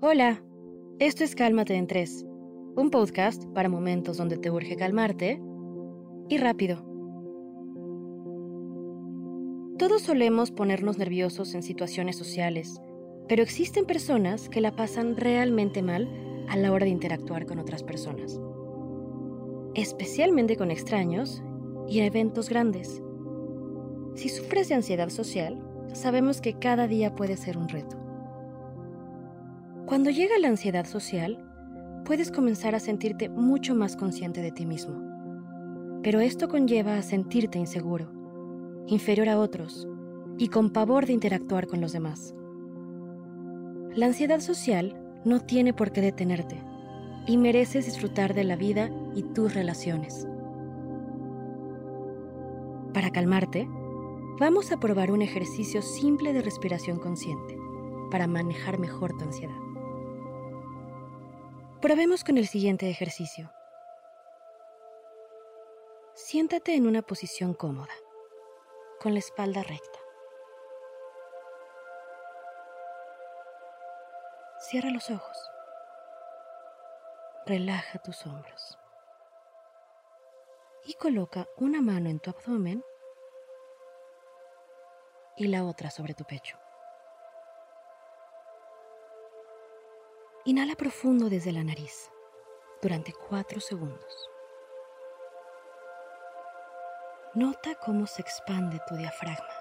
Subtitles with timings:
[0.00, 0.40] Hola,
[1.00, 2.24] esto es Cálmate en 3,
[2.76, 5.42] un podcast para momentos donde te urge calmarte
[6.28, 6.84] y rápido.
[9.76, 12.80] Todos solemos ponernos nerviosos en situaciones sociales,
[13.26, 16.08] pero existen personas que la pasan realmente mal
[16.48, 18.40] a la hora de interactuar con otras personas,
[19.74, 21.42] especialmente con extraños
[21.88, 23.02] y eventos grandes.
[24.14, 25.60] Si sufres de ansiedad social,
[25.92, 28.07] sabemos que cada día puede ser un reto.
[29.88, 31.42] Cuando llega la ansiedad social,
[32.04, 35.00] puedes comenzar a sentirte mucho más consciente de ti mismo.
[36.02, 38.12] Pero esto conlleva a sentirte inseguro,
[38.86, 39.88] inferior a otros
[40.36, 42.34] y con pavor de interactuar con los demás.
[43.94, 46.62] La ansiedad social no tiene por qué detenerte
[47.26, 50.28] y mereces disfrutar de la vida y tus relaciones.
[52.92, 53.66] Para calmarte,
[54.38, 57.56] vamos a probar un ejercicio simple de respiración consciente
[58.10, 59.67] para manejar mejor tu ansiedad.
[61.80, 63.52] Probemos con el siguiente ejercicio.
[66.14, 67.94] Siéntate en una posición cómoda,
[69.00, 70.00] con la espalda recta.
[74.58, 75.38] Cierra los ojos.
[77.46, 78.76] Relaja tus hombros.
[80.84, 82.84] Y coloca una mano en tu abdomen
[85.36, 86.58] y la otra sobre tu pecho.
[90.48, 92.10] Inhala profundo desde la nariz
[92.80, 94.30] durante cuatro segundos.
[97.34, 99.54] Nota cómo se expande tu diafragma.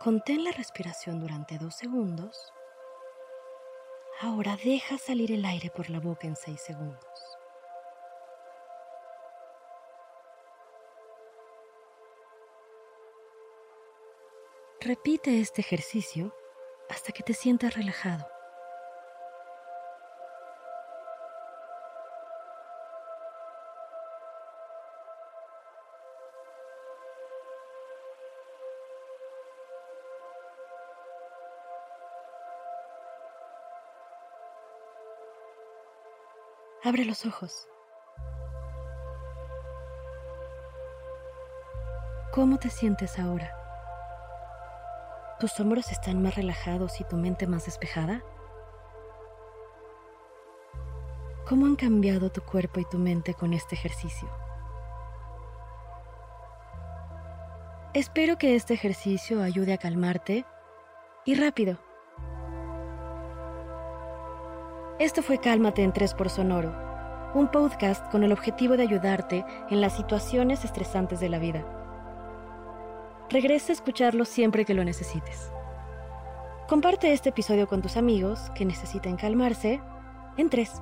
[0.00, 2.54] Contén la respiración durante dos segundos.
[4.22, 7.36] Ahora deja salir el aire por la boca en seis segundos.
[14.80, 16.34] Repite este ejercicio
[16.92, 18.31] hasta que te sientas relajado.
[36.84, 37.68] Abre los ojos.
[42.32, 43.56] ¿Cómo te sientes ahora?
[45.38, 48.24] ¿Tus hombros están más relajados y tu mente más despejada?
[51.48, 54.28] ¿Cómo han cambiado tu cuerpo y tu mente con este ejercicio?
[57.94, 60.44] Espero que este ejercicio ayude a calmarte
[61.24, 61.78] y rápido.
[65.02, 66.72] Esto fue Cálmate en 3 por Sonoro,
[67.34, 71.66] un podcast con el objetivo de ayudarte en las situaciones estresantes de la vida.
[73.28, 75.50] Regresa a escucharlo siempre que lo necesites.
[76.68, 79.80] Comparte este episodio con tus amigos que necesiten calmarse
[80.36, 80.80] en tres.